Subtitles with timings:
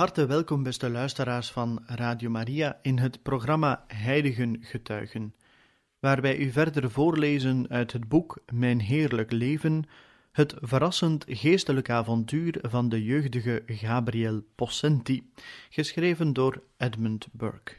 [0.00, 5.34] Harte welkom, beste luisteraars van Radio Maria, in het programma Heiligen Getuigen,
[5.98, 9.84] waar wij u verder voorlezen uit het boek Mijn Heerlijk Leven,
[10.32, 15.32] het verrassend geestelijk avontuur van de jeugdige Gabriel Possenti,
[15.70, 17.74] geschreven door Edmund Burke.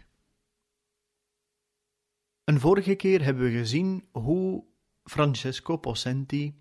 [2.44, 4.64] Een vorige keer hebben we gezien hoe
[5.04, 6.56] Francesco Possenti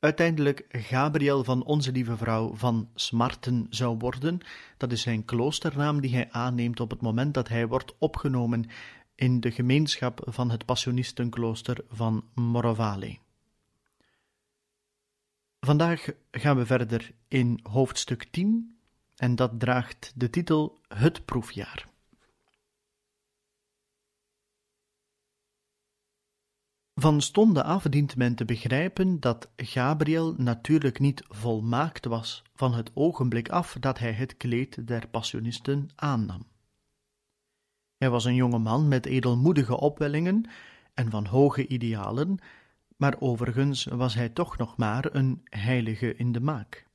[0.00, 4.40] uiteindelijk Gabriel van Onze Lieve Vrouw van Smarten zou worden.
[4.76, 8.64] Dat is zijn kloosternaam die hij aanneemt op het moment dat hij wordt opgenomen
[9.14, 13.18] in de gemeenschap van het Passionistenklooster van Morovale.
[15.60, 18.78] Vandaag gaan we verder in hoofdstuk 10
[19.16, 21.88] en dat draagt de titel Het proefjaar.
[27.00, 32.90] Van stonde af dient men te begrijpen dat Gabriel natuurlijk niet volmaakt was van het
[32.94, 36.46] ogenblik af dat hij het kleed der passionisten aannam.
[37.96, 40.48] Hij was een jonge man met edelmoedige opwellingen
[40.94, 42.38] en van hoge idealen,
[42.96, 46.86] maar overigens was hij toch nog maar een heilige in de maak.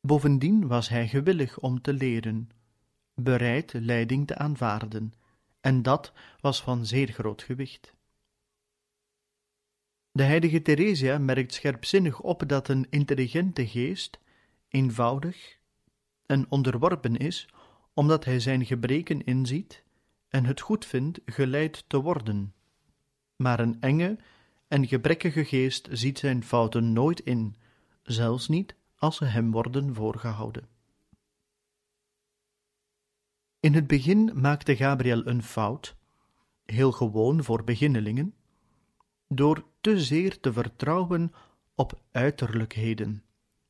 [0.00, 2.50] Bovendien was hij gewillig om te leren,
[3.14, 5.12] bereid leiding te aanvaarden,
[5.60, 7.96] en dat was van zeer groot gewicht.
[10.18, 14.18] De heilige Theresia merkt scherpzinnig op dat een intelligente geest
[14.68, 15.58] eenvoudig
[16.26, 17.48] en onderworpen is,
[17.94, 19.84] omdat hij zijn gebreken inziet
[20.28, 22.54] en het goed vindt geleid te worden.
[23.36, 24.18] Maar een enge
[24.68, 27.56] en gebrekkige geest ziet zijn fouten nooit in,
[28.02, 30.68] zelfs niet als ze hem worden voorgehouden.
[33.60, 35.96] In het begin maakte Gabriel een fout,
[36.64, 38.34] heel gewoon voor beginnelingen,
[39.28, 41.32] door te zeer te vertrouwen
[41.74, 43.24] op uiterlijkheden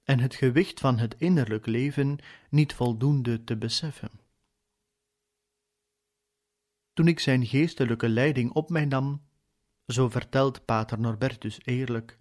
[0.05, 2.19] en het gewicht van het innerlijk leven
[2.51, 4.11] niet voldoende te beseffen.
[6.93, 9.23] Toen ik zijn geestelijke leiding op mij nam,
[9.87, 12.19] zo vertelt Pater Norbertus eerlijk,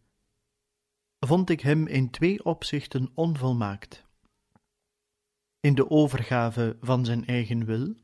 [1.20, 4.06] vond ik hem in twee opzichten onvolmaakt.
[5.60, 7.96] In de overgave van zijn eigen wil,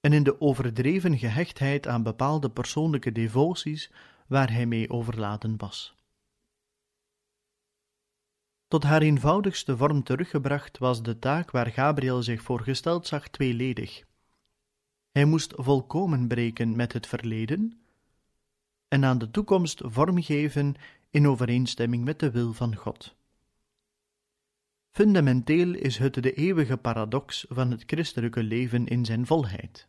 [0.00, 3.90] en in de overdreven gehechtheid aan bepaalde persoonlijke devoties
[4.32, 5.94] waar hij mee overladen was.
[8.68, 14.04] Tot haar eenvoudigste vorm teruggebracht was de taak waar Gabriel zich voorgesteld zag tweeledig.
[15.10, 17.80] Hij moest volkomen breken met het verleden
[18.88, 20.74] en aan de toekomst vormgeven
[21.10, 23.14] in overeenstemming met de wil van God.
[24.90, 29.88] Fundamenteel is het de eeuwige paradox van het christelijke leven in zijn volheid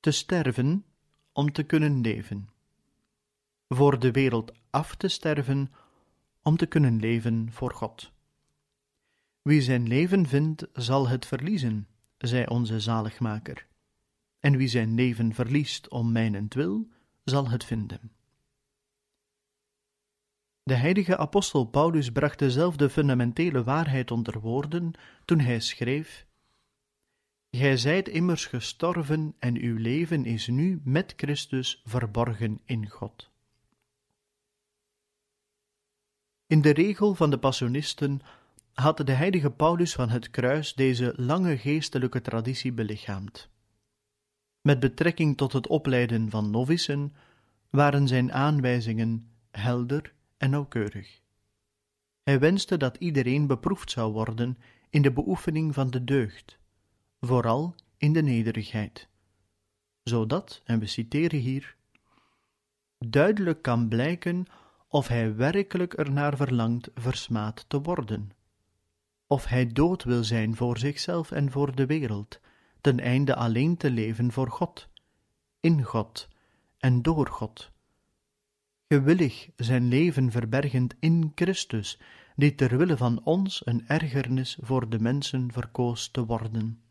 [0.00, 0.84] te sterven
[1.32, 2.48] om te kunnen leven,
[3.74, 5.72] voor de wereld af te sterven
[6.42, 8.12] om te kunnen leven voor God.
[9.42, 11.88] Wie zijn leven vindt, zal het verliezen,
[12.18, 13.66] zei onze zaligmaker.
[14.40, 16.88] En wie zijn leven verliest om mijnentwil,
[17.24, 18.12] zal het vinden.
[20.62, 24.92] De heilige apostel Paulus bracht dezelfde fundamentele waarheid onder woorden
[25.24, 26.26] toen hij schreef
[27.50, 33.29] Gij zijt immers gestorven en uw leven is nu met Christus verborgen in God.
[36.50, 38.20] In de regel van de Passionisten
[38.72, 43.48] had de heilige Paulus van het Kruis deze lange geestelijke traditie belichaamd.
[44.60, 47.14] Met betrekking tot het opleiden van novissen
[47.68, 51.20] waren zijn aanwijzingen helder en nauwkeurig.
[52.22, 54.58] Hij wenste dat iedereen beproefd zou worden
[54.88, 56.58] in de beoefening van de deugd
[57.20, 59.08] vooral in de nederigheid,
[60.02, 61.76] zodat, en we citeren hier,
[62.98, 64.46] duidelijk kan blijken
[64.92, 68.30] of hij werkelijk ernaar verlangt versmaad te worden,
[69.26, 72.40] of hij dood wil zijn voor zichzelf en voor de wereld,
[72.80, 74.88] ten einde alleen te leven voor God,
[75.60, 76.28] in God
[76.78, 77.70] en door God.
[78.88, 81.98] Gewillig zijn leven verbergend in Christus,
[82.36, 86.82] die ter wille van ons een ergernis voor de mensen verkoos te worden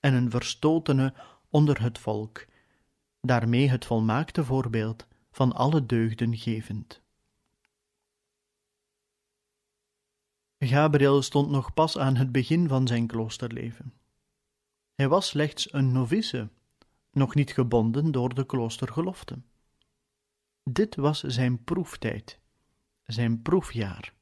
[0.00, 1.14] en een verstotene
[1.50, 2.46] onder het volk,
[3.20, 7.03] daarmee het volmaakte voorbeeld van alle deugden gevend.
[10.66, 13.92] Gabriel stond nog pas aan het begin van zijn kloosterleven.
[14.94, 16.48] Hij was slechts een novice,
[17.10, 19.38] nog niet gebonden door de kloostergelofte.
[20.62, 22.38] Dit was zijn proeftijd,
[23.04, 24.14] zijn proefjaar.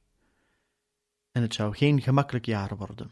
[1.33, 3.11] En het zou geen gemakkelijk jaar worden.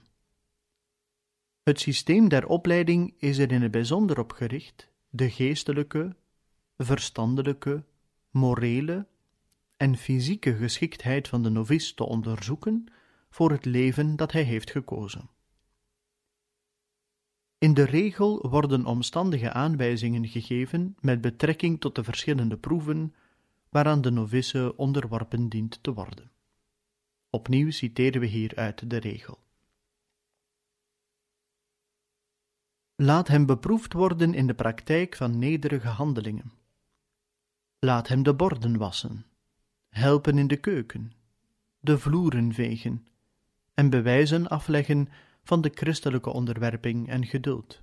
[1.62, 6.16] Het systeem der opleiding is er in het bijzonder op gericht de geestelijke,
[6.78, 7.84] verstandelijke,
[8.30, 9.06] morele
[9.76, 12.86] en fysieke geschiktheid van de novice te onderzoeken
[13.30, 15.30] voor het leven dat hij heeft gekozen.
[17.58, 23.14] In de regel worden omstandige aanwijzingen gegeven met betrekking tot de verschillende proeven
[23.68, 26.30] waaraan de novice onderworpen dient te worden.
[27.30, 29.38] Opnieuw citeren we hier uit de regel.
[32.94, 36.52] Laat hem beproefd worden in de praktijk van nederige handelingen.
[37.78, 39.26] Laat hem de borden wassen,
[39.88, 41.12] helpen in de keuken,
[41.80, 43.06] de vloeren vegen
[43.74, 45.08] en bewijzen afleggen
[45.42, 47.82] van de christelijke onderwerping en geduld.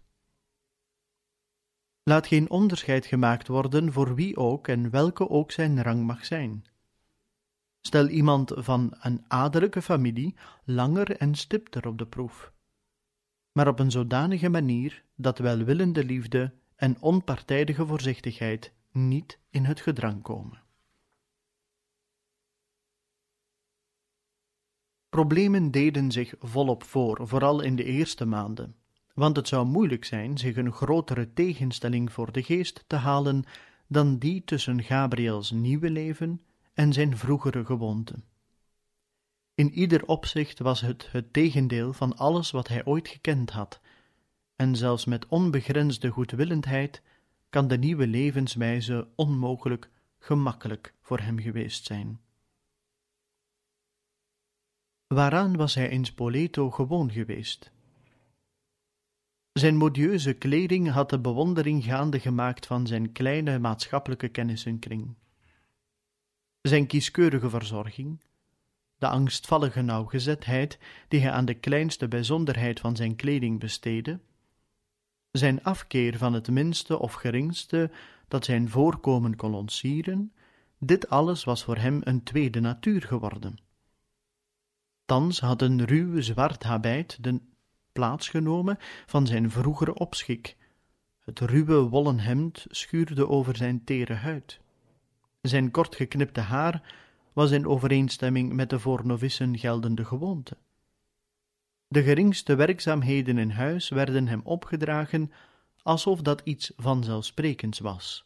[2.04, 6.66] Laat geen onderscheid gemaakt worden voor wie ook en welke ook zijn rang mag zijn.
[7.82, 12.52] Stel iemand van een adellijke familie langer en stipter op de proef,
[13.52, 20.22] maar op een zodanige manier dat welwillende liefde en onpartijdige voorzichtigheid niet in het gedrang
[20.22, 20.66] komen.
[25.10, 28.76] Problemen deden zich volop voor, vooral in de eerste maanden,
[29.14, 33.44] want het zou moeilijk zijn zich een grotere tegenstelling voor de geest te halen
[33.88, 36.42] dan die tussen Gabriels nieuwe leven
[36.74, 38.24] en zijn vroegere gewoonten.
[39.54, 43.82] In ieder opzicht was het het tegendeel van alles wat hij ooit gekend had,
[44.56, 47.02] en zelfs met onbegrensde goedwillendheid
[47.50, 49.90] kan de nieuwe levenswijze onmogelijk
[50.20, 52.20] gemakkelijk voor hem geweest zijn.
[55.08, 57.72] Waaraan was hij in Spoleto gewoon geweest?
[59.54, 65.16] Zijn modieuze kleding had de bewondering gaande gemaakt van zijn kleine maatschappelijke kennissenkring.
[66.62, 68.22] Zijn kieskeurige verzorging,
[68.98, 74.20] de angstvallige nauwgezetheid die hij aan de kleinste bijzonderheid van zijn kleding besteedde,
[75.32, 77.92] zijn afkeer van het minste of geringste
[78.28, 80.34] dat zijn voorkomen kon ontsieren,
[80.80, 83.67] dit alles was voor hem een tweede natuur geworden.
[85.08, 87.42] Thans had een ruw zwart habit de
[87.92, 90.58] plaats genomen van zijn vroegere opschik.
[91.20, 94.60] Het ruwe wollen hemd schuurde over zijn tere huid.
[95.42, 96.94] Zijn kort geknipte haar
[97.34, 100.58] was in overeenstemming met de voor novissen geldende gewoonte.
[101.88, 105.32] De geringste werkzaamheden in huis werden hem opgedragen
[105.84, 108.26] alsof dat iets vanzelfsprekends was.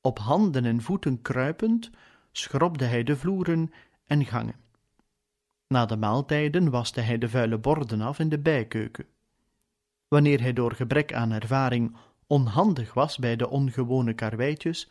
[0.00, 1.90] Op handen en voeten kruipend
[2.32, 3.72] schrobde hij de vloeren
[4.06, 4.65] en gangen.
[5.68, 9.06] Na de maaltijden waste hij de vuile borden af in de bijkeuken.
[10.08, 11.96] Wanneer hij door gebrek aan ervaring
[12.26, 14.90] onhandig was bij de ongewone karweitjes,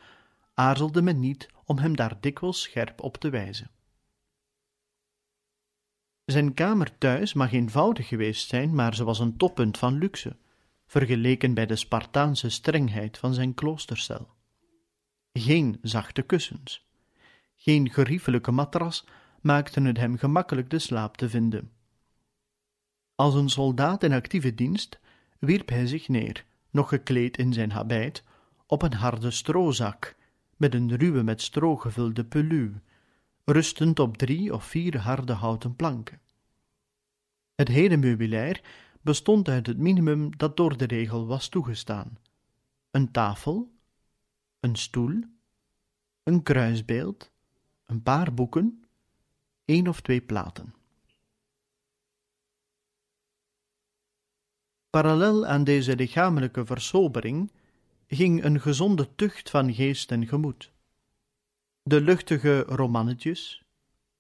[0.54, 3.72] aarzelde men niet om hem daar dikwijls scherp op te wijzen.
[6.26, 10.36] Zijn kamer thuis mag eenvoudig geweest zijn, maar ze was een toppunt van luxe,
[10.86, 14.30] vergeleken bij de Spartaanse strengheid van zijn kloostercel.
[15.34, 16.88] Geen zachte kussens,
[17.56, 19.06] geen geriefelijke matras
[19.46, 21.72] maakten het hem gemakkelijk de slaap te vinden.
[23.16, 25.00] Als een soldaat in actieve dienst
[25.40, 28.24] wierp hij zich neer, nog gekleed in zijn habit,
[28.68, 30.16] op een harde stroozak,
[30.58, 32.72] met een ruwe met stro gevulde peluw,
[33.44, 36.20] rustend op drie of vier harde houten planken.
[37.56, 38.62] Het hele meubilair
[39.02, 42.18] bestond uit het minimum dat door de regel was toegestaan:
[42.92, 43.72] een tafel,
[44.60, 45.24] een stoel,
[46.24, 47.32] een kruisbeeld,
[47.86, 48.85] een paar boeken,
[49.66, 50.74] één of twee platen.
[54.90, 57.52] Parallel aan deze lichamelijke versobering
[58.08, 60.72] ging een gezonde tucht van geest en gemoed.
[61.82, 63.64] De luchtige romannetjes,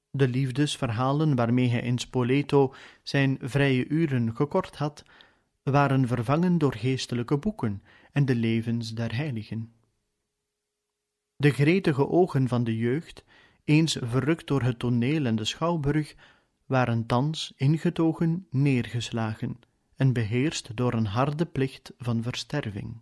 [0.09, 2.73] de liefdesverhalen waarmee hij in Spoleto
[3.03, 5.03] zijn vrije uren gekort had,
[5.63, 9.73] waren vervangen door geestelijke boeken en de levens der heiligen.
[11.35, 13.23] De gretige ogen van de jeugd
[13.65, 16.15] eens verrukt door het toneel en de schouwburg,
[16.65, 19.59] waren thans ingetogen neergeslagen
[19.95, 23.01] en beheerst door een harde plicht van versterving.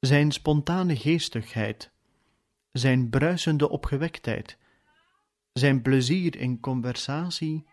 [0.00, 1.90] Zijn spontane geestigheid,
[2.72, 4.58] zijn bruisende opgewektheid,
[5.52, 7.66] zijn plezier in conversatie,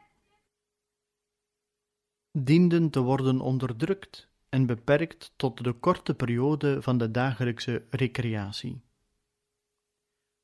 [2.32, 8.82] dienden te worden onderdrukt en beperkt tot de korte periode van de dagelijkse recreatie.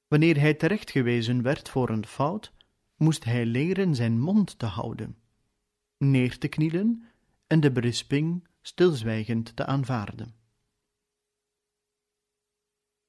[0.08, 2.54] Wanneer hij terechtgewezen werd voor een fout,
[2.96, 5.18] moest hij leren zijn mond te houden,
[5.98, 7.04] neer te knielen
[7.48, 10.36] en de berisping stilzwijgend te aanvaarden.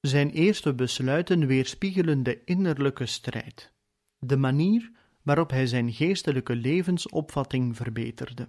[0.00, 3.72] Zijn eerste besluiten weerspiegelen de innerlijke strijd,
[4.18, 4.90] de manier
[5.22, 8.48] waarop hij zijn geestelijke levensopvatting verbeterde.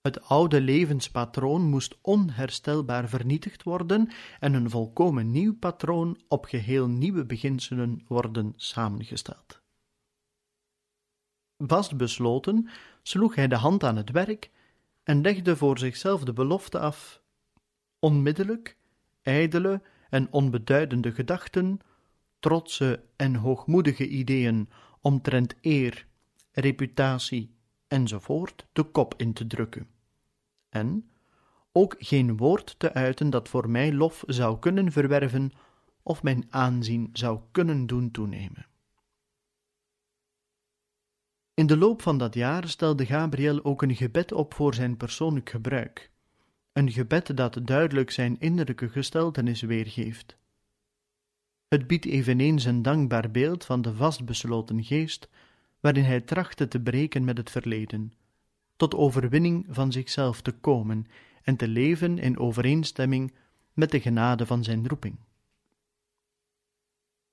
[0.00, 7.24] Het oude levenspatroon moest onherstelbaar vernietigd worden en een volkomen nieuw patroon op geheel nieuwe
[7.24, 9.60] beginselen worden samengesteld.
[11.58, 12.68] Vastbesloten
[13.02, 14.50] sloeg hij de hand aan het werk
[15.02, 17.22] en legde voor zichzelf de belofte af
[17.98, 18.76] onmiddellijk,
[19.22, 21.78] ijdele en onbeduidende gedachten,
[22.38, 24.68] trotse en hoogmoedige ideeën
[25.00, 26.06] omtrent eer,
[26.52, 27.58] reputatie
[27.90, 29.88] enzovoort de kop in te drukken.
[30.68, 31.10] En
[31.72, 35.52] ook geen woord te uiten dat voor mij lof zou kunnen verwerven
[36.02, 38.66] of mijn aanzien zou kunnen doen toenemen.
[41.54, 45.50] In de loop van dat jaar stelde Gabriel ook een gebed op voor zijn persoonlijk
[45.50, 46.10] gebruik,
[46.72, 50.36] een gebed dat duidelijk zijn innerlijke gesteltenis weergeeft.
[51.68, 55.28] Het biedt eveneens een dankbaar beeld van de vastbesloten geest
[55.80, 58.12] waarin hij trachtte te breken met het verleden,
[58.76, 61.06] tot overwinning van zichzelf te komen
[61.42, 63.34] en te leven in overeenstemming
[63.72, 65.18] met de genade van zijn roeping.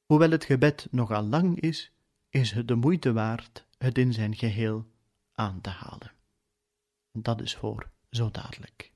[0.05, 1.91] Hoewel het gebed nogal lang is,
[2.29, 4.85] is het de moeite waard het in zijn geheel
[5.31, 6.11] aan te halen.
[7.11, 8.91] Dat is voor zo dadelijk.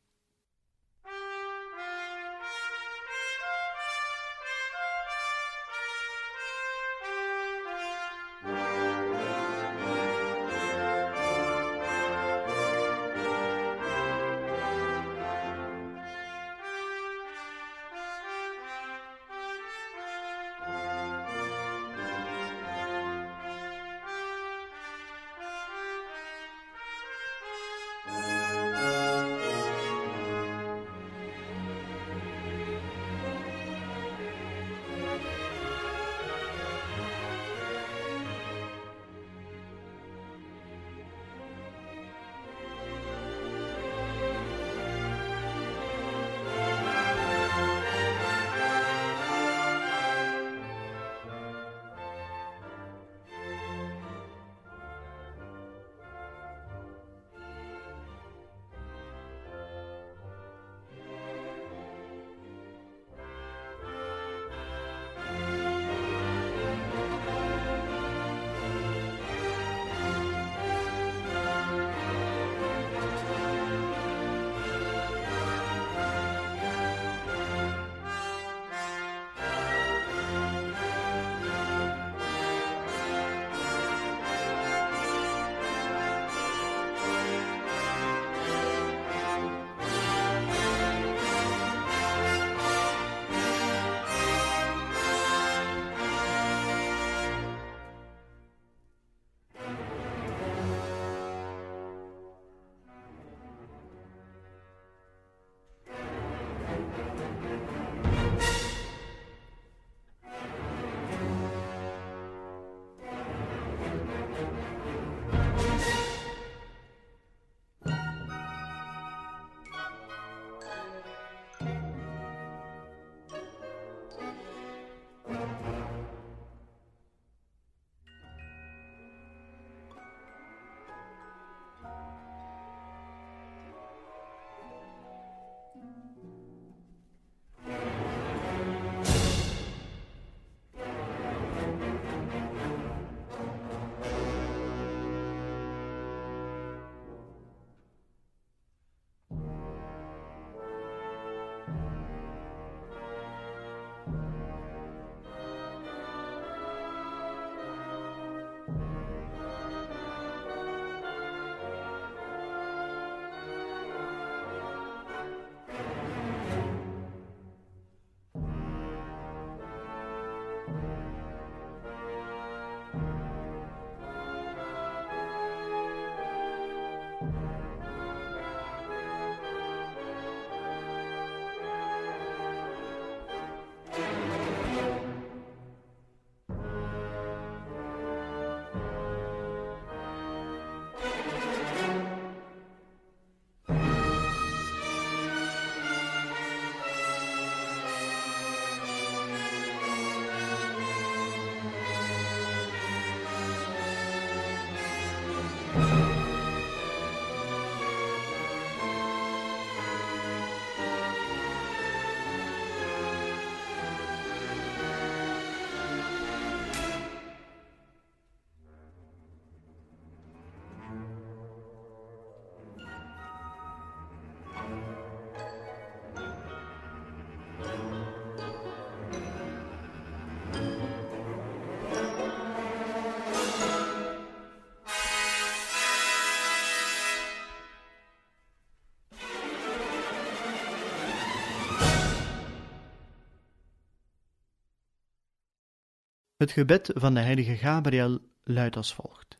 [246.41, 249.38] Het gebed van de heilige Gabriel luidt als volgt.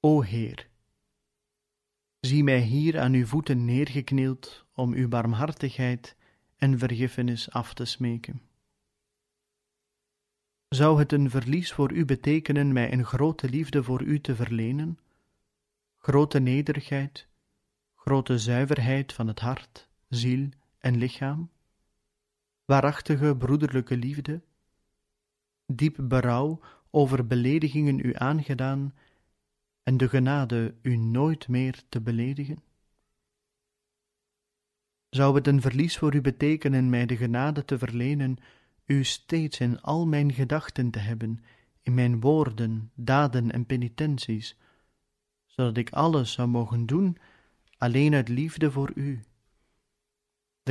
[0.00, 0.68] O Heer,
[2.20, 6.16] zie mij hier aan uw voeten neergeknield om uw barmhartigheid
[6.56, 8.42] en vergiffenis af te smeken.
[10.68, 14.98] Zou het een verlies voor u betekenen mij een grote liefde voor u te verlenen,
[15.96, 17.28] grote nederigheid,
[17.94, 20.48] grote zuiverheid van het hart, ziel
[20.78, 21.50] en lichaam,
[22.64, 24.42] waarachtige broederlijke liefde,
[25.76, 26.60] diep berouw
[26.90, 28.94] over beledigingen u aangedaan
[29.82, 32.62] en de genade u nooit meer te beledigen?
[35.10, 38.36] Zou het een verlies voor u betekenen mij de genade te verlenen,
[38.86, 41.44] u steeds in al mijn gedachten te hebben,
[41.82, 44.56] in mijn woorden, daden en penitenties,
[45.46, 47.16] zodat ik alles zou mogen doen
[47.78, 49.20] alleen uit liefde voor u?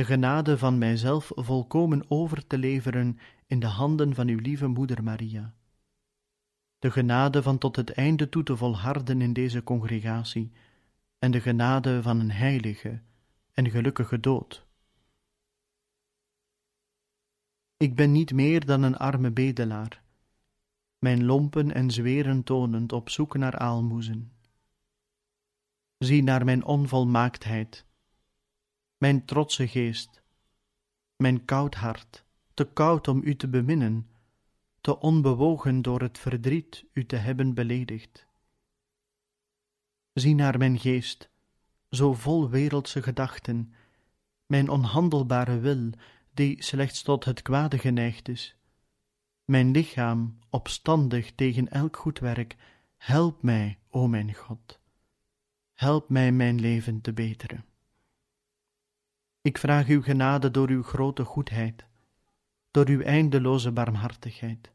[0.00, 5.02] De genade van mijzelf volkomen over te leveren in de handen van uw lieve moeder
[5.02, 5.54] Maria.
[6.78, 10.52] De genade van tot het einde toe te volharden in deze congregatie
[11.18, 13.02] en de genade van een heilige
[13.52, 14.66] en gelukkige dood.
[17.76, 20.02] Ik ben niet meer dan een arme bedelaar,
[20.98, 24.32] mijn lompen en zweren tonend op zoek naar aalmoezen.
[25.98, 27.88] Zie naar mijn onvolmaaktheid,
[29.00, 30.22] mijn trotse geest,
[31.16, 34.08] mijn koud hart, te koud om u te beminnen,
[34.80, 38.26] te onbewogen door het verdriet u te hebben beledigd.
[40.12, 41.30] Zie naar mijn geest,
[41.90, 43.74] zo vol wereldse gedachten,
[44.46, 45.90] mijn onhandelbare wil,
[46.34, 48.56] die slechts tot het kwade geneigd is,
[49.44, 52.56] mijn lichaam opstandig tegen elk goed werk,
[52.96, 54.80] help mij, o mijn God,
[55.74, 57.68] help mij mijn leven te beteren.
[59.42, 61.84] Ik vraag uw genade door uw grote goedheid,
[62.70, 64.70] door uw eindeloze barmhartigheid.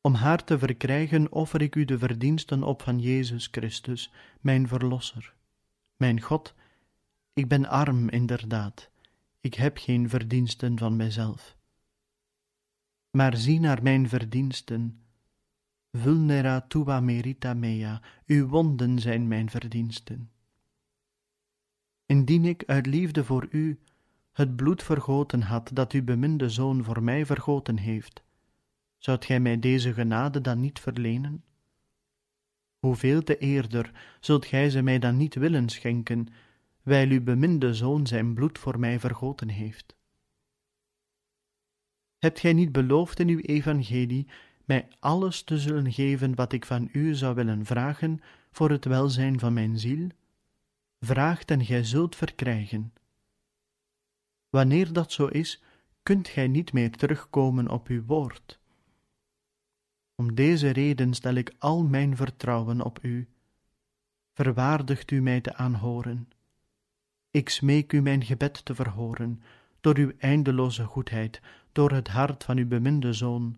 [0.00, 5.34] Om haar te verkrijgen offer ik u de verdiensten op van Jezus Christus, mijn Verlosser.
[5.96, 6.54] Mijn God,
[7.32, 8.90] ik ben arm inderdaad,
[9.40, 11.56] ik heb geen verdiensten van mijzelf.
[13.10, 15.00] Maar zie naar mijn verdiensten.
[15.92, 20.30] Vulnera tua merita mea, uw wonden zijn mijn verdiensten.
[22.06, 23.78] Indien ik uit liefde voor u
[24.32, 28.22] het bloed vergoten had dat uw beminde zoon voor mij vergoten heeft,
[28.98, 31.44] zoudt gij mij deze genade dan niet verlenen?
[32.78, 36.28] Hoeveel te eerder zult gij ze mij dan niet willen schenken,
[36.82, 39.96] wijl uw beminde zoon zijn bloed voor mij vergoten heeft?
[42.18, 44.26] Hebt gij niet beloofd in uw evangelie
[44.64, 49.38] mij alles te zullen geven wat ik van u zou willen vragen voor het welzijn
[49.38, 50.08] van mijn ziel?
[51.06, 52.92] Vraagt en gij zult verkrijgen.
[54.50, 55.62] Wanneer dat zo is,
[56.02, 58.58] kunt gij niet meer terugkomen op uw woord.
[60.14, 63.28] Om deze reden stel ik al mijn vertrouwen op u.
[64.32, 66.28] Verwaardigt u mij te aanhoren.
[67.30, 69.42] Ik smeek u mijn gebed te verhoren,
[69.80, 71.40] door uw eindeloze goedheid,
[71.72, 73.56] door het hart van uw beminde Zoon,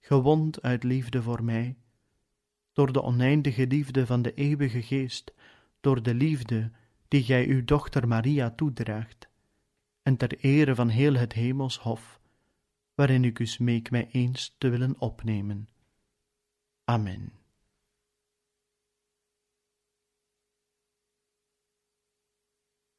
[0.00, 1.76] gewond uit liefde voor mij,
[2.72, 5.34] door de oneindige liefde van de eeuwige Geest,
[5.80, 6.70] door de liefde
[7.10, 9.28] die gij uw dochter Maria toedraagt,
[10.02, 12.20] en ter ere van heel het hemels hof,
[12.94, 15.68] waarin ik u smeek mij eens te willen opnemen.
[16.84, 17.32] Amen.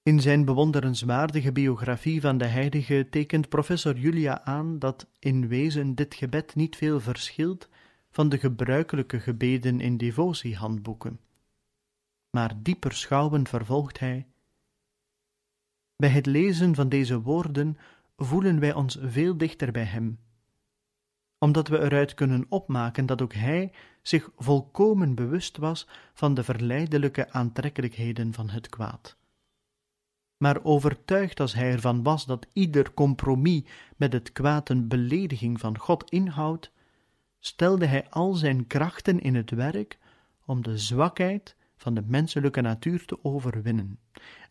[0.03, 6.15] In zijn bewonderenswaardige biografie van de heilige tekent professor Julia aan dat in wezen dit
[6.15, 7.69] gebed niet veel verschilt
[8.09, 11.19] van de gebruikelijke gebeden in devotiehandboeken.
[12.31, 14.27] Maar dieper schouwend vervolgt hij:
[15.95, 17.77] Bij het lezen van deze woorden
[18.17, 20.19] voelen wij ons veel dichter bij Hem
[21.43, 27.31] omdat we eruit kunnen opmaken dat ook hij zich volkomen bewust was van de verleidelijke
[27.31, 29.17] aantrekkelijkheden van het kwaad.
[30.37, 33.63] Maar overtuigd als hij ervan was dat ieder compromis
[33.97, 36.71] met het kwaad een belediging van God inhoudt,
[37.39, 39.97] stelde hij al zijn krachten in het werk
[40.45, 43.99] om de zwakheid van de menselijke natuur te overwinnen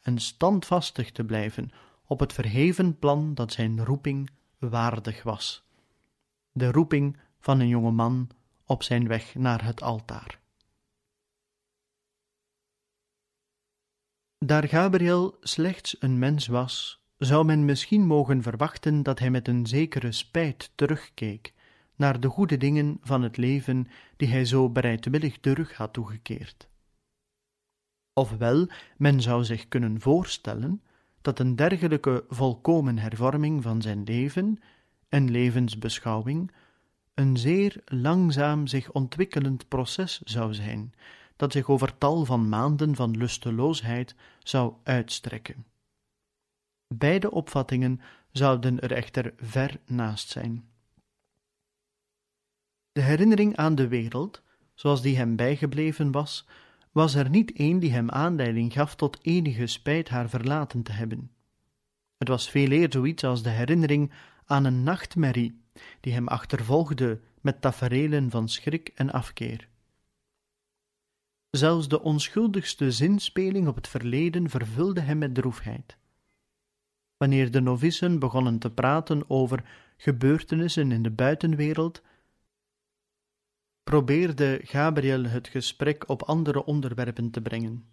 [0.03, 1.71] en standvastig te blijven
[2.07, 5.69] op het verheven plan dat zijn roeping waardig was
[6.53, 8.29] de roeping van een jonge man
[8.64, 10.40] op zijn weg naar het altaar.
[14.38, 19.66] Daar Gabriel slechts een mens was, zou men misschien mogen verwachten dat hij met een
[19.66, 21.53] zekere spijt terugkeek
[21.97, 26.69] naar de goede dingen van het leven die hij zo bereidwillig terug had toegekeerd.
[28.12, 30.83] Ofwel, men zou zich kunnen voorstellen
[31.20, 34.59] dat een dergelijke volkomen hervorming van zijn leven
[35.09, 36.53] en levensbeschouwing
[37.14, 40.94] een zeer langzaam zich ontwikkelend proces zou zijn,
[41.37, 45.66] dat zich over tal van maanden van lusteloosheid zou uitstrekken.
[46.94, 50.68] Beide opvattingen zouden er echter ver naast zijn.
[52.92, 54.42] De herinnering aan de wereld,
[54.75, 56.46] zoals die hem bijgebleven was,
[56.92, 61.31] was er niet één die hem aanleiding gaf tot enige spijt haar verlaten te hebben.
[62.18, 64.12] Het was veel eer zoiets als de herinnering
[64.44, 65.61] aan een nachtmerrie
[66.00, 69.68] die hem achtervolgde met taferelen van schrik en afkeer.
[71.50, 75.96] Zelfs de onschuldigste zinspeling op het verleden vervulde hem met droefheid.
[77.16, 79.64] Wanneer de novissen begonnen te praten over
[79.96, 82.03] gebeurtenissen in de buitenwereld,
[83.90, 87.88] probeerde Gabriel het gesprek op andere onderwerpen te brengen.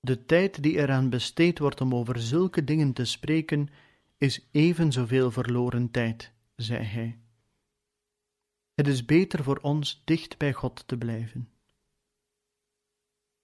[0.00, 3.68] De tijd die eraan besteed wordt om over zulke dingen te spreken,
[4.18, 7.18] is even zoveel verloren tijd, zei hij.
[8.74, 11.48] Het is beter voor ons dicht bij God te blijven.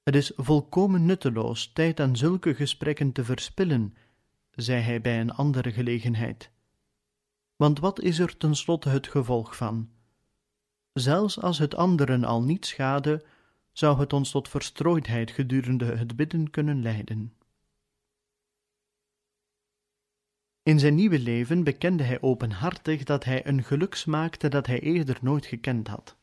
[0.03, 3.97] Het is volkomen nutteloos tijd aan zulke gesprekken te verspillen,
[4.51, 6.51] zei hij bij een andere gelegenheid.
[7.57, 9.97] Want wat is er tenslotte het gevolg van?
[10.99, 13.25] Zelfs als het anderen al niet schade,
[13.73, 17.33] zou het ons tot verstrooidheid gedurende het bidden kunnen leiden.
[20.63, 25.19] In zijn nieuwe leven bekende hij openhartig dat hij een geluk smaakte dat hij eerder
[25.21, 26.17] nooit gekend had.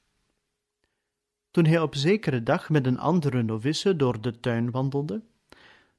[1.52, 5.24] Toen hij op zekere dag met een andere novice door de tuin wandelde,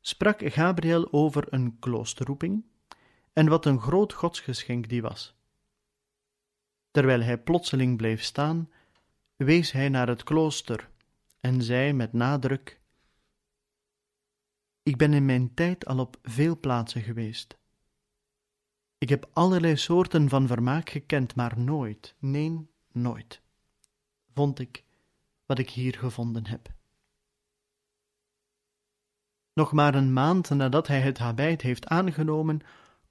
[0.00, 2.64] sprak Gabriel over een kloosterroeping
[3.32, 5.35] en wat een groot godsgeschenk die was.
[6.96, 8.70] Terwijl hij plotseling bleef staan,
[9.36, 10.90] wees hij naar het klooster
[11.40, 12.80] en zei met nadruk:
[14.82, 17.58] Ik ben in mijn tijd al op veel plaatsen geweest.
[18.98, 23.40] Ik heb allerlei soorten van vermaak gekend, maar nooit, nee, nooit,
[24.34, 24.84] vond ik
[25.46, 26.72] wat ik hier gevonden heb.
[29.52, 32.60] Nog maar een maand nadat hij het habijt heeft aangenomen,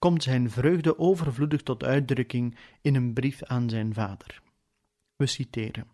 [0.06, 4.42] komt zijn vreugde overvloedig tot uitdrukking in een brief aan zijn vader.
[5.16, 5.88] We citeren.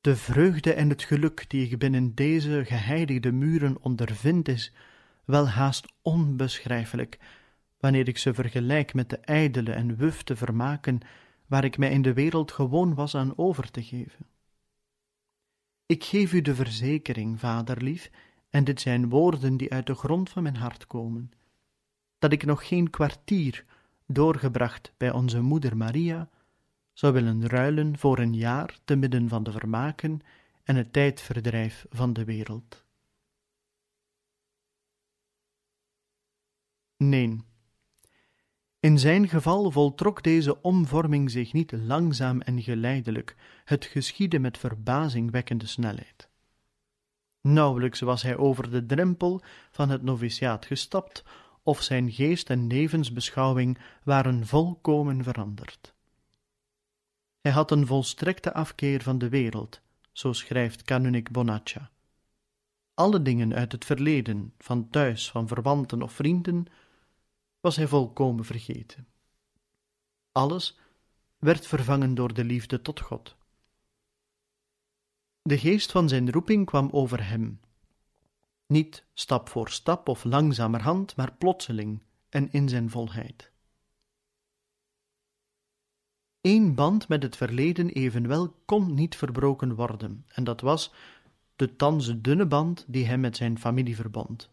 [0.00, 4.72] De vreugde en het geluk die ik binnen deze geheiligde muren ondervind, is
[5.24, 7.18] wel haast onbeschrijfelijk,
[7.78, 11.00] wanneer ik ze vergelijk met de ijdele en wufte vermaken
[11.46, 14.26] waar ik mij in de wereld gewoon was aan over te geven.
[15.86, 18.10] Ik geef u de verzekering, vaderlief,
[18.50, 21.32] en dit zijn woorden die uit de grond van mijn hart komen,
[22.18, 23.64] dat ik nog geen kwartier
[24.06, 26.28] doorgebracht bij onze moeder Maria
[26.92, 30.20] zou willen ruilen voor een jaar te midden van de vermaken
[30.62, 32.84] en het tijdverdrijf van de wereld.
[36.96, 37.40] Nee.
[38.80, 45.66] In zijn geval voltrok deze omvorming zich niet langzaam en geleidelijk, het geschiedde met verbazingwekkende
[45.66, 46.29] snelheid.
[47.40, 51.24] Nauwelijks was hij over de drempel van het noviciaat gestapt,
[51.62, 55.94] of zijn geest en levensbeschouwing waren volkomen veranderd.
[57.40, 59.80] Hij had een volstrekte afkeer van de wereld,
[60.12, 61.90] zo schrijft Kanunik Bonaccia.
[62.94, 66.66] Alle dingen uit het verleden, van thuis, van verwanten of vrienden,
[67.60, 69.06] was hij volkomen vergeten.
[70.32, 70.78] Alles
[71.38, 73.36] werd vervangen door de liefde tot God.
[75.42, 77.60] De geest van zijn roeping kwam over hem,
[78.66, 83.50] niet stap voor stap of langzamerhand, maar plotseling en in zijn volheid.
[86.40, 90.92] Eén band met het verleden evenwel kon niet verbroken worden, en dat was
[91.56, 94.50] de thans dunne band die hem met zijn familie verbond.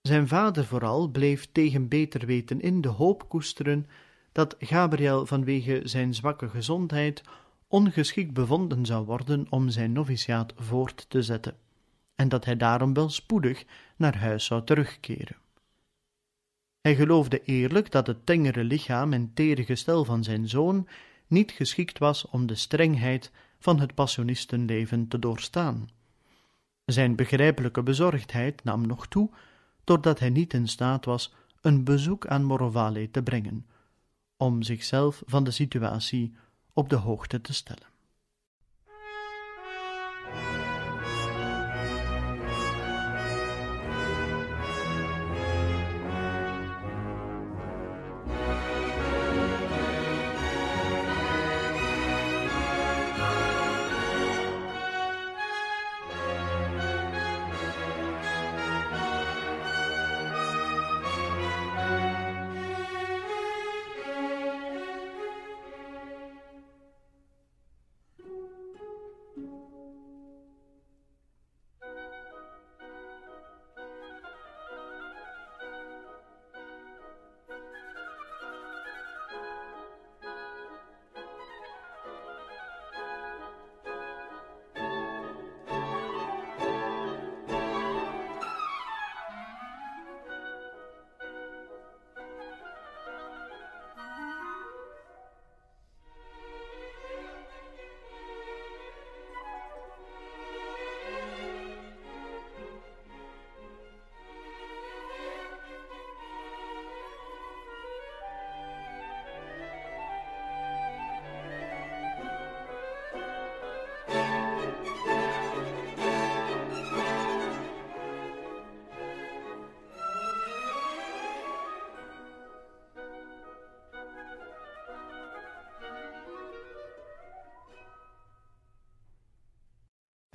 [0.00, 3.86] Zijn vader vooral bleef tegen beter weten in de hoop koesteren
[4.32, 7.22] dat Gabriel vanwege zijn zwakke gezondheid
[7.68, 11.56] ongeschikt bevonden zou worden om zijn noviciaat voort te zetten,
[12.14, 13.64] en dat hij daarom wel spoedig
[13.96, 15.36] naar huis zou terugkeren.
[16.80, 20.88] Hij geloofde eerlijk dat het tengere lichaam en tere gestel van zijn zoon
[21.26, 25.88] niet geschikt was om de strengheid van het passionistenleven te doorstaan.
[26.84, 29.30] Zijn begrijpelijke bezorgdheid nam nog toe
[29.84, 33.66] doordat hij niet in staat was een bezoek aan Morovale te brengen,
[34.36, 36.34] om zichzelf van de situatie
[36.78, 37.87] op de hoogte te stellen.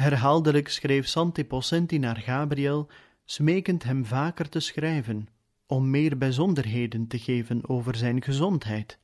[0.03, 2.89] Herhaaldelijk schreef Santi Possenti naar Gabriel,
[3.25, 5.27] smekend hem vaker te schrijven,
[5.65, 8.99] om meer bijzonderheden te geven over zijn gezondheid,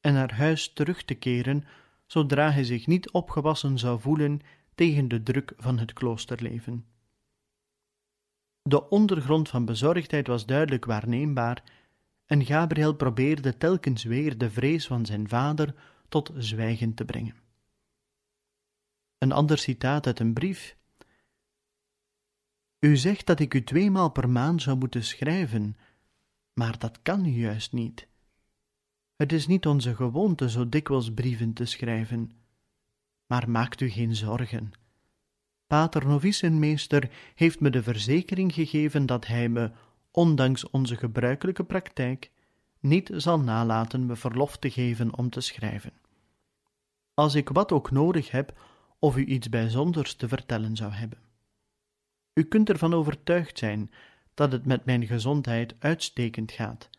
[0.00, 1.64] en naar huis terug te keren,
[2.06, 4.40] zodra hij zich niet opgewassen zou voelen
[4.74, 6.84] tegen de druk van het kloosterleven.
[8.62, 11.62] De ondergrond van bezorgdheid was duidelijk waarneembaar,
[12.26, 15.74] en Gabriel probeerde telkens weer de vrees van zijn vader
[16.08, 17.41] tot zwijgen te brengen.
[19.22, 20.76] Een ander citaat uit een brief.
[22.78, 25.76] U zegt dat ik u tweemaal per maand zou moeten schrijven,
[26.52, 28.08] maar dat kan juist niet.
[29.16, 32.30] Het is niet onze gewoonte zo dikwijls brieven te schrijven.
[33.26, 34.72] Maar maakt u geen zorgen.
[35.66, 39.70] Pater Novicenmeester heeft me de verzekering gegeven dat hij me,
[40.10, 42.30] ondanks onze gebruikelijke praktijk,
[42.80, 45.92] niet zal nalaten me verlof te geven om te schrijven.
[47.14, 48.70] Als ik wat ook nodig heb
[49.02, 51.18] of u iets bijzonders te vertellen zou hebben.
[52.34, 53.90] U kunt ervan overtuigd zijn
[54.34, 56.90] dat het met mijn gezondheid uitstekend gaat,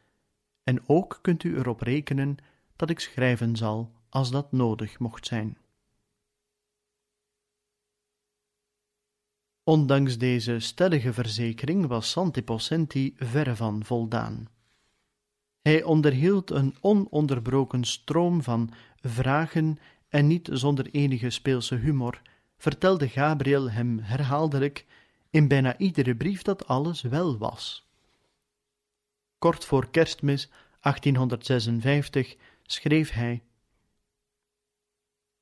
[0.64, 2.38] en ook kunt u erop rekenen
[2.76, 5.58] dat ik schrijven zal als dat nodig mocht zijn.
[9.64, 14.48] Ondanks deze stellige verzekering was Santi Possenti verre van voldaan.
[15.62, 19.78] Hij onderhield een ononderbroken stroom van vragen
[20.14, 22.22] en niet zonder enige speelse humor
[22.58, 24.86] vertelde Gabriel hem herhaaldelijk
[25.30, 27.88] in bijna iedere brief dat alles wel was.
[29.38, 30.50] Kort voor kerstmis
[30.82, 33.44] 1856 schreef hij: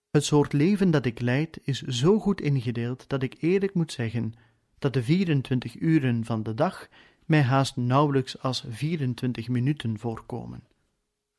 [0.10, 4.34] Het soort leven dat ik leid is zo goed ingedeeld dat ik eerlijk moet zeggen
[4.80, 6.88] dat de 24 uren van de dag
[7.26, 10.64] mij haast nauwelijks als 24 minuten voorkomen.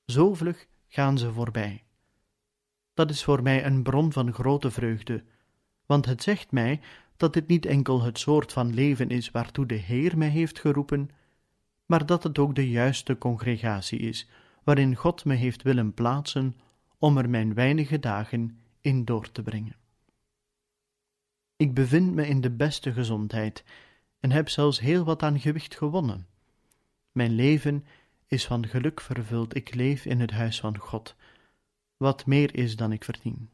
[0.07, 1.85] Zo vlug gaan ze voorbij.
[2.95, 5.25] Dat is voor mij een bron van grote vreugde,
[5.87, 6.81] want het zegt mij
[7.17, 11.11] dat dit niet enkel het soort van leven is waartoe de Heer mij heeft geroepen,
[11.87, 14.29] maar dat het ook de juiste congregatie is,
[14.65, 16.57] waarin God me heeft willen plaatsen
[16.99, 19.77] om er mijn weinige dagen in door te brengen.
[21.57, 23.65] Ik bevind me in de beste gezondheid
[24.21, 26.27] en heb zelfs heel wat aan gewicht gewonnen.
[27.13, 27.85] Mijn leven
[28.27, 31.15] is van geluk vervuld, ik leef in het huis van God,
[32.03, 33.51] wat meer is dan ik verdien.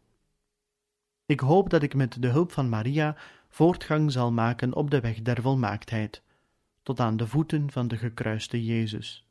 [1.27, 3.17] Ik hoop dat ik met de hulp van Maria
[3.49, 6.23] voortgang zal maken op de weg der volmaaktheid,
[6.83, 9.27] tot aan de voeten van de gekruiste Jezus.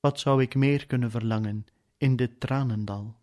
[0.00, 3.16] Wat zou ik meer kunnen verlangen in dit tranendal?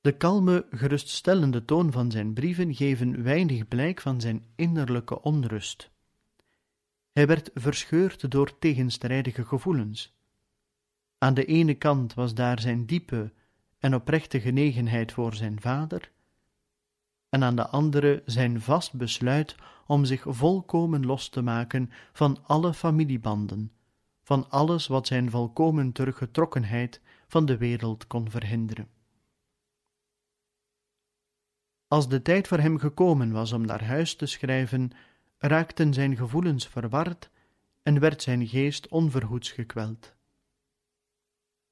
[0.00, 5.90] De kalme, geruststellende toon van zijn brieven geven weinig blijk van zijn innerlijke onrust.
[7.12, 10.15] Hij werd verscheurd door tegenstrijdige gevoelens.
[11.18, 13.32] Aan de ene kant was daar zijn diepe
[13.78, 16.10] en oprechte genegenheid voor zijn vader,
[17.28, 19.54] en aan de andere zijn vast besluit
[19.86, 23.72] om zich volkomen los te maken van alle familiebanden,
[24.22, 28.88] van alles wat zijn volkomen teruggetrokkenheid van de wereld kon verhinderen.
[31.88, 34.90] Als de tijd voor hem gekomen was om naar huis te schrijven,
[35.38, 37.30] raakten zijn gevoelens verward
[37.82, 40.15] en werd zijn geest onverhoeds gekweld.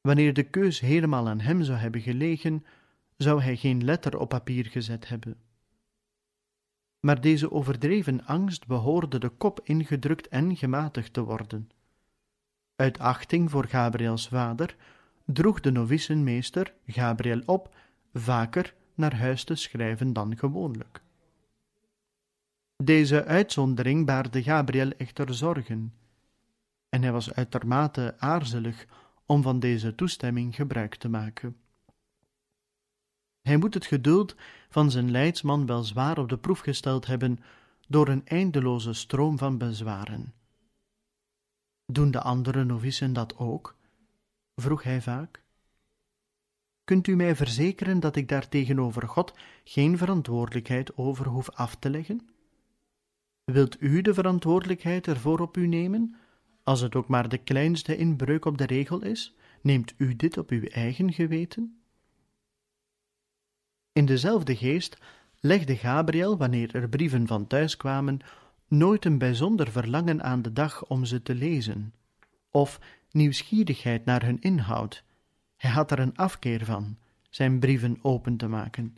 [0.07, 2.65] Wanneer de keus helemaal aan hem zou hebben gelegen,
[3.17, 5.37] zou hij geen letter op papier gezet hebben.
[7.01, 11.71] Maar deze overdreven angst behoorde de kop ingedrukt en gematigd te worden.
[12.77, 14.77] Uit achting voor Gabriels vader
[15.25, 17.75] droeg de novicenmeester Gabriel op
[18.13, 21.03] vaker naar huis te schrijven dan gewoonlijk.
[22.77, 25.95] Deze uitzondering baarde Gabriel echter zorgen,
[26.89, 28.87] en hij was uitermate aarzelig
[29.27, 31.57] om van deze toestemming gebruik te maken.
[33.43, 34.37] Hij moet het geduld
[34.69, 37.39] van zijn leidsman wel zwaar op de proef gesteld hebben
[37.89, 40.35] door een eindeloze stroom van bezwaren.
[41.87, 43.77] Doen de andere novicen dat ook?
[44.55, 45.43] vroeg hij vaak.
[46.85, 49.35] Kunt u mij verzekeren dat ik daar tegenover God
[49.65, 52.29] geen verantwoordelijkheid over hoef af te leggen?
[53.45, 56.17] Wilt u de verantwoordelijkheid ervoor op u nemen?
[56.65, 60.51] Als het ook maar de kleinste inbreuk op de regel is, neemt u dit op
[60.51, 61.79] uw eigen geweten?
[63.93, 64.99] In dezelfde geest
[65.41, 68.19] legde Gabriel, wanneer er brieven van thuis kwamen,
[68.69, 71.95] nooit een bijzonder verlangen aan de dag om ze te lezen,
[72.51, 75.05] of nieuwsgierigheid naar hun inhoud.
[75.57, 76.99] Hij had er een afkeer van,
[77.31, 78.97] zijn brieven open te maken.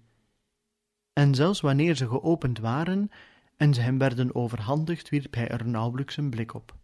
[1.12, 3.10] En zelfs wanneer ze geopend waren
[3.56, 6.74] en ze hem werden overhandigd, wierp hij er nauwelijks een blik op.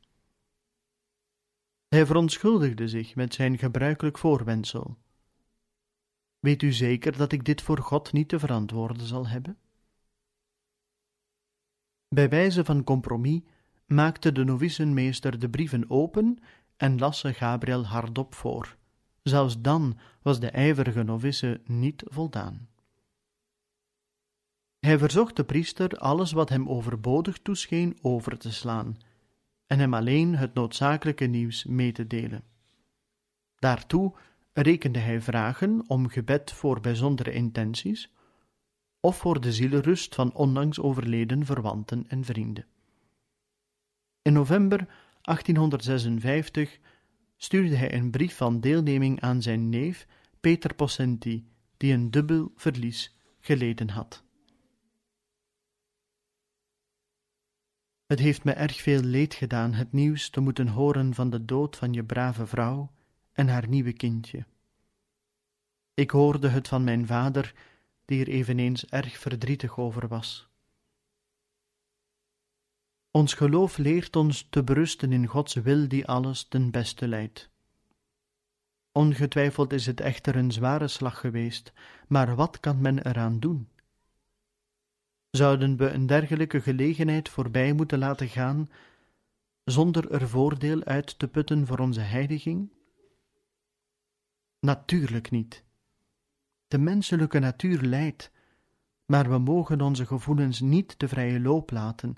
[1.92, 4.96] Hij verontschuldigde zich met zijn gebruikelijk voorwendsel.
[6.38, 9.58] Weet u zeker dat ik dit voor God niet te verantwoorden zal hebben?
[12.08, 13.40] Bij wijze van compromis
[13.86, 16.38] maakte de novicenmeester de brieven open
[16.76, 18.76] en las ze Gabriel hardop voor.
[19.22, 22.68] Zelfs dan was de ijverige novice niet voldaan.
[24.78, 28.96] Hij verzocht de priester alles wat hem overbodig toescheen over te slaan
[29.72, 32.44] en hem alleen het noodzakelijke nieuws mee te delen.
[33.58, 34.14] Daartoe
[34.52, 38.12] rekende hij vragen om gebed voor bijzondere intenties
[39.00, 42.66] of voor de zielenrust van onlangs overleden verwanten en vrienden.
[44.22, 44.86] In november
[45.20, 46.78] 1856
[47.36, 50.06] stuurde hij een brief van deelneming aan zijn neef
[50.40, 54.24] Peter Possenti, die een dubbel verlies geleden had.
[58.12, 61.76] Het heeft me erg veel leed gedaan het nieuws te moeten horen van de dood
[61.76, 62.90] van je brave vrouw
[63.32, 64.46] en haar nieuwe kindje.
[65.94, 67.54] Ik hoorde het van mijn vader,
[68.04, 70.48] die er eveneens erg verdrietig over was.
[73.10, 77.50] Ons geloof leert ons te berusten in Gods wil die alles ten beste leidt.
[78.92, 81.72] Ongetwijfeld is het echter een zware slag geweest,
[82.08, 83.71] maar wat kan men eraan doen?
[85.32, 88.70] Zouden we een dergelijke gelegenheid voorbij moeten laten gaan,
[89.64, 92.70] zonder er voordeel uit te putten voor onze heiliging?
[94.60, 95.64] Natuurlijk niet.
[96.68, 98.30] De menselijke natuur lijdt,
[99.06, 102.14] maar we mogen onze gevoelens niet de vrije loop laten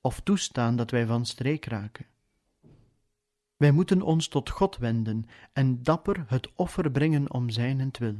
[0.00, 2.06] of toestaan dat wij van streek raken.
[3.56, 8.18] Wij moeten ons tot God wenden en dapper het offer brengen om Zijnentwil.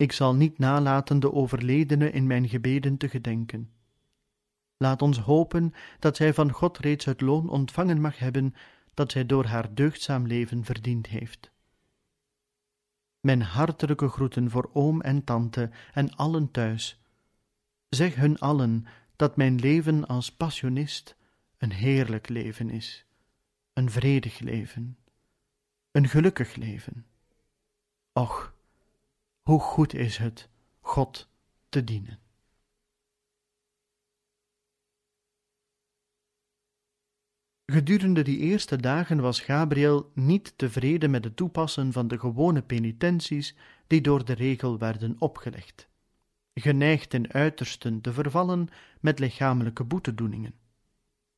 [0.00, 3.70] Ik zal niet nalaten de overledene in mijn gebeden te gedenken.
[4.76, 8.54] Laat ons hopen dat zij van God reeds het loon ontvangen mag hebben
[8.94, 11.50] dat zij door haar deugdzaam leven verdiend heeft.
[13.20, 17.00] Mijn hartelijke groeten voor oom en tante en allen thuis.
[17.88, 18.86] Zeg hun allen
[19.16, 21.16] dat mijn leven als passionist
[21.58, 23.06] een heerlijk leven is,
[23.72, 24.98] een vredig leven,
[25.90, 27.06] een gelukkig leven.
[28.12, 28.58] Och,
[29.42, 30.48] hoe goed is het
[30.80, 31.28] God
[31.68, 32.18] te dienen.
[37.70, 43.56] Gedurende die eerste dagen was Gabriel niet tevreden met het toepassen van de gewone penitenties
[43.86, 45.88] die door de regel werden opgelegd,
[46.54, 48.68] geneigd in uitersten te vervallen
[49.00, 50.54] met lichamelijke boetedoeningen.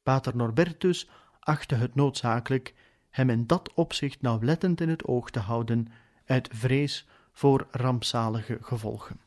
[0.02, 2.74] Pater Norbertus achtte het noodzakelijk
[3.10, 5.86] hem in dat opzicht nauwlettend in het oog te houden,
[6.24, 9.20] uit vrees voor rampzalige gevolgen.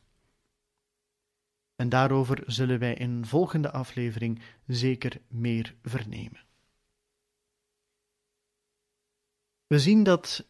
[1.76, 6.44] En daarover zullen wij in een volgende aflevering zeker meer vernemen.
[9.66, 10.46] We zien dat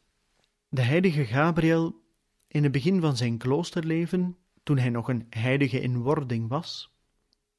[0.69, 2.03] de heilige Gabriel
[2.49, 6.95] in het begin van zijn kloosterleven, toen hij nog een heilige in wording was,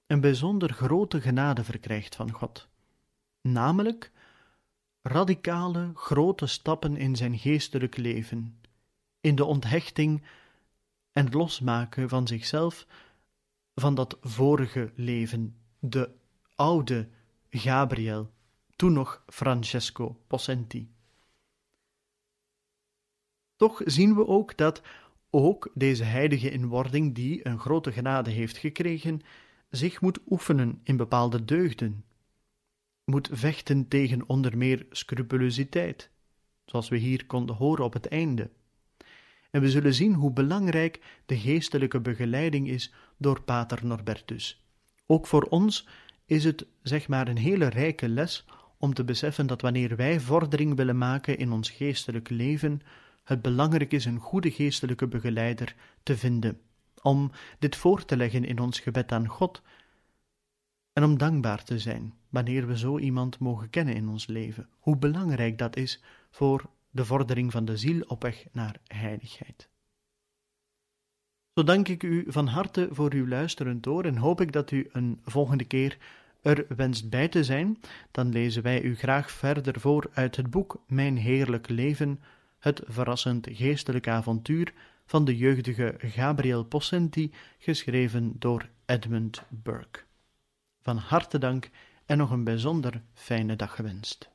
[0.08, 2.68] een bijzonder grote genade verkrijgt van God,
[3.42, 4.12] namelijk
[5.02, 8.60] radicale grote stappen in zijn geestelijk leven,
[9.28, 10.24] in de onthechting
[11.12, 12.88] en losmaken van zichzelf
[13.76, 16.10] van dat vorige leven, de
[16.56, 17.10] oude
[17.50, 18.32] Gabriel,
[18.76, 20.92] toen nog Francesco Possenti.
[23.56, 24.82] Toch zien we ook dat
[25.30, 29.22] ook deze heilige inwording, die een grote genade heeft gekregen,
[29.70, 32.06] zich moet oefenen in bepaalde deugden,
[33.04, 36.12] moet vechten tegen onder meer scrupulositeit,
[36.66, 38.50] zoals we hier konden horen op het einde.
[39.52, 44.64] En we zullen zien hoe belangrijk de geestelijke begeleiding is door Pater Norbertus.
[45.06, 45.88] Ook voor ons
[46.26, 48.46] is het zeg maar een hele rijke les
[48.78, 52.82] om te beseffen dat wanneer wij vordering willen maken in ons geestelijk leven,
[53.24, 56.60] het belangrijk is een goede geestelijke begeleider te vinden,
[57.02, 59.62] om dit voor te leggen in ons gebed aan God
[60.94, 64.70] en om dankbaar te zijn wanneer we zo iemand mogen kennen in ons leven.
[64.80, 69.70] Hoe belangrijk dat is voor de vordering van de ziel op weg naar heiligheid.
[71.54, 74.90] Zo dank ik u van harte voor uw luisterend oor en hoop ik dat u
[74.92, 75.98] een volgende keer
[76.42, 77.82] er wenst bij te zijn.
[78.12, 82.20] Dan lezen wij u graag verder voor uit het boek Mijn Heerlijk Leven
[82.60, 84.74] het verrassend geestelijk avontuur
[85.06, 90.00] van de jeugdige Gabriel Possenti, geschreven door Edmund Burke.
[90.82, 91.70] Van harte dank
[92.06, 94.30] en nog een bijzonder fijne dag gewenst.